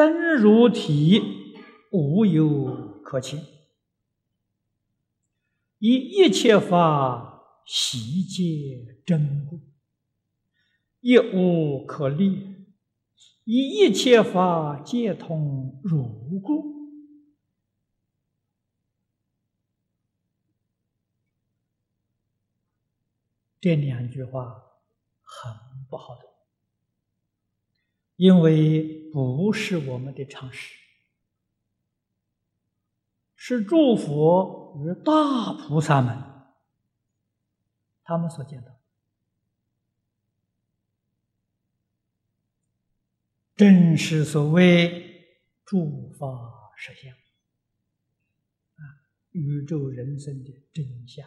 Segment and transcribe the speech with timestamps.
[0.00, 1.20] 真如体
[1.92, 3.38] 无有可亲，
[5.78, 9.60] 以一切法悉皆真故，
[11.00, 12.32] 亦无可立；
[13.44, 16.80] 以一切法皆通如故。
[23.60, 24.62] 这两句话
[25.20, 25.52] 很
[25.90, 26.30] 不好懂，
[28.20, 30.74] 因为不是我们的常识，
[33.34, 36.22] 是诸佛与大菩萨们
[38.04, 38.78] 他们所见到，
[43.56, 45.26] 正是所谓
[45.64, 46.28] 诸法
[46.76, 48.84] 实相啊，
[49.30, 51.26] 宇宙人生的真相。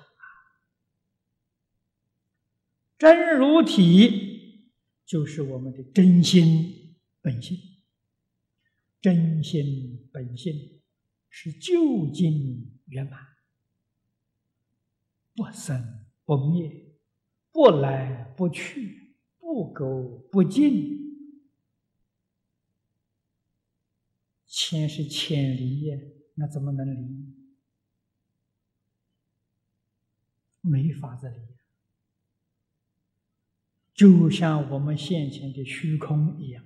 [2.99, 4.69] 真如体
[5.03, 6.81] 就是我们的真心。
[7.23, 7.57] 本性，
[8.99, 10.81] 真心本性
[11.29, 13.17] 是究竟圆满，
[15.33, 16.93] 不生不灭，
[17.53, 20.99] 不来不去，不垢不净，
[24.45, 25.89] 千是千离，
[26.33, 27.33] 那怎么能离？
[30.59, 31.37] 没法子离。
[33.93, 36.65] 就像我们现前的虚空一样，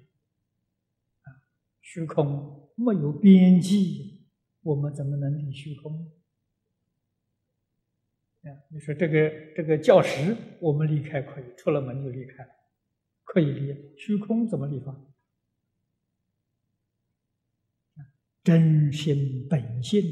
[1.87, 4.27] 虚空没有边际，
[4.61, 6.11] 我们怎么能离虚空？
[8.43, 12.49] 啊，你说这个这个教室，我们离开可以，出了门就离开了，
[13.23, 13.95] 可以离。
[13.97, 15.01] 虚空怎么离法？
[18.43, 20.03] 真心本性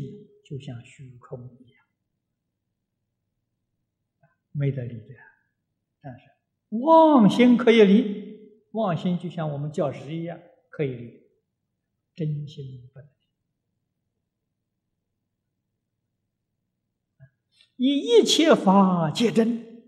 [0.46, 1.86] 就像虚空一样，
[4.54, 5.14] 没得离的，
[6.00, 6.30] 但是。
[6.70, 11.25] 妄心可以离，妄心就像我们教师一样可以离，
[12.16, 13.16] 真心不能离。
[17.78, 19.84] 以一切法皆真，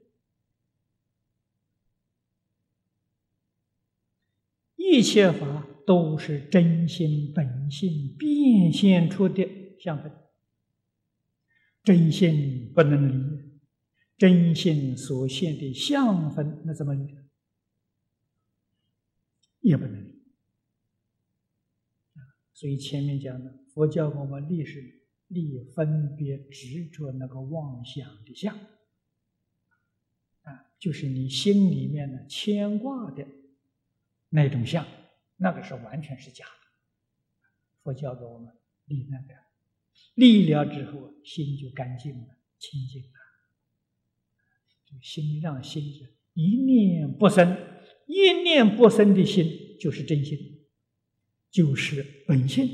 [4.75, 9.47] 一切法都是真心本性变现出的
[9.79, 10.11] 相分，
[11.83, 13.47] 真心不能离。
[14.17, 17.15] 真心所现的相分，那怎么离？
[19.61, 20.06] 也不能。
[22.57, 28.57] 所以前面讲的，佛教给我们立是立分别执着那个妄想的相，
[30.41, 33.27] 啊，就是你心里面的牵挂的
[34.29, 34.87] 那种相，
[35.35, 36.51] 那个是完全是假的。
[37.83, 38.51] 佛教给我们
[38.85, 39.35] 立那个，
[40.15, 43.09] 立了之后，心就干净了，清净了。
[44.99, 47.55] 心让心是一念不生，
[48.07, 50.56] 一念不生的心就是真心，
[51.49, 52.69] 就是本性，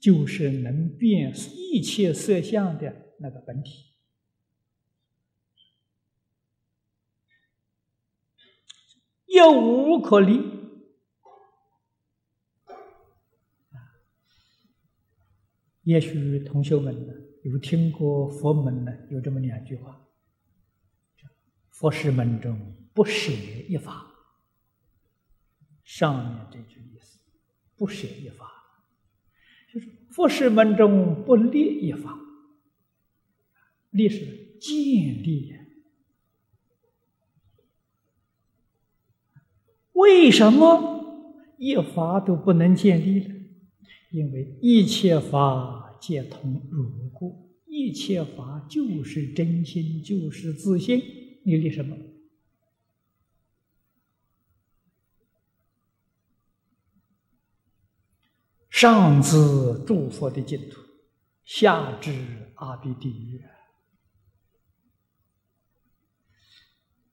[0.00, 3.94] 就是能变一切色相的那个本体，
[9.26, 10.58] 又无可离。
[15.84, 17.14] 也许同学们呢
[17.44, 20.04] 有听过佛门呢有这么两句话。
[21.70, 23.32] 佛事门中不舍
[23.68, 24.04] 一法，
[25.84, 26.82] 上面这句，
[27.78, 28.50] 不舍一法，
[29.72, 32.18] 就是佛事门中不立一法，
[33.90, 34.18] 立是
[34.60, 34.74] 建
[35.22, 35.54] 立。
[39.92, 43.34] 为什么一法都不能建立呢？
[44.10, 51.00] 因为一切法皆通如故，一切法就是真心，就是自信。
[51.44, 51.96] 你立什么？
[58.80, 59.32] 上至
[59.88, 60.80] 诸佛的净土，
[61.44, 62.14] 下至
[62.54, 63.42] 阿鼻地狱。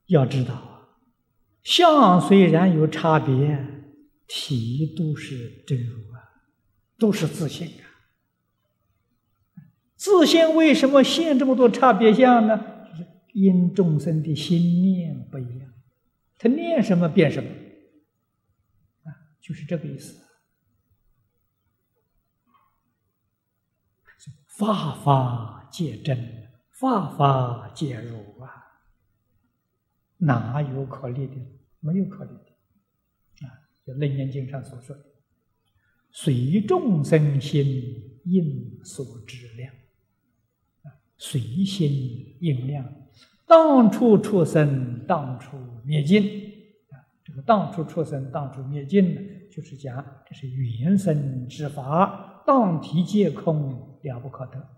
[0.05, 0.99] 要知道，
[1.63, 3.65] 相虽然有差别，
[4.27, 6.21] 体都是真如啊，
[6.99, 7.89] 都是自信啊。
[9.95, 12.55] 自信为什么现这么多差别相呢？
[12.91, 15.73] 就是因众生的心念不一样，
[16.37, 19.09] 他念什么变什么，啊，
[19.41, 20.21] 就是这个意思。
[24.47, 28.49] 法法皆真，法法皆如啊，
[30.17, 31.35] 哪有可立的？
[31.79, 33.51] 没有可立的，啊，
[33.85, 35.03] 就《楞严经》上所说的，
[36.11, 39.73] 随众生心应所知量，
[41.17, 42.85] 随心应量。
[43.47, 46.23] 当初出生，当初灭尽
[46.89, 46.97] 啊！
[47.23, 49.21] 这个当初出生，当初灭尽呢，
[49.51, 54.69] 就是讲这是原生之法，当体皆空，了不可得。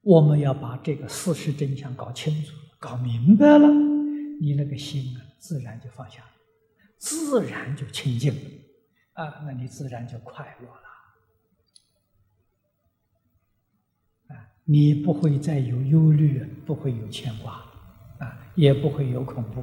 [0.00, 3.68] 我们要把这个事实真相搞清楚、搞明白了，
[4.40, 6.30] 你那个心啊，自然就放下了，
[6.96, 8.40] 自然就清净了
[9.14, 10.82] 啊，那你自然就快乐了
[14.28, 17.54] 啊，你不会再有忧虑，不会有牵挂
[18.20, 19.62] 啊，也不会有恐怖。